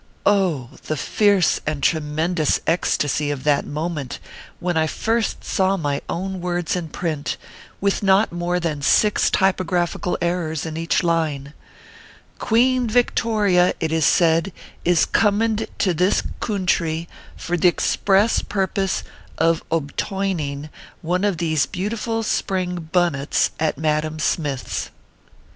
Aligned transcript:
Oh! 0.25 0.71
the 0.87 0.97
fierce 0.97 1.59
and 1.67 1.83
tremendous 1.83 2.59
ecstasy 2.65 3.29
of 3.29 3.43
that 3.43 3.67
moment 3.67 4.17
when 4.59 4.75
I 4.75 4.87
first 4.87 5.43
saw 5.43 5.77
my 5.77 6.01
own 6.09 6.41
words 6.41 6.75
in 6.75 6.89
print, 6.89 7.37
with 7.79 8.01
not 8.01 8.31
more 8.31 8.59
than 8.59 8.81
six 8.81 9.29
typographical 9.29 10.17
errors 10.19 10.65
in 10.65 10.75
each 10.75 11.03
line:" 11.03 11.53
QUEBN 12.39 12.87
VICTORIA, 12.89 13.75
it 13.79 13.91
is 13.91 14.07
said, 14.07 14.51
is 14.83 15.05
comind 15.05 15.67
to 15.77 15.93
this 15.93 16.23
coontry 16.39 17.05
for 17.37 17.55
the 17.55 17.71
xpress 17.71 18.41
purpose 18.49 19.03
of 19.37 19.61
obtaining 19.69 20.71
one 21.03 21.23
of 21.23 21.37
these 21.37 21.67
beautiful 21.67 22.23
spring 22.23 22.89
bunnets 22.91 23.51
at 23.59 23.77
Madame 23.77 24.17
Smith 24.17 24.65
s." 24.65 24.89